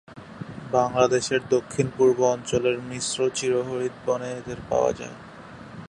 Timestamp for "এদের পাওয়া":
4.31-4.91